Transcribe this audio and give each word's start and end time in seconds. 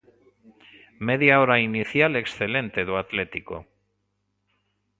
Media 0.99 1.39
hora 1.41 1.57
inicial 1.69 2.11
excelente 2.23 2.79
do 2.87 2.95
Atlético. 3.03 3.55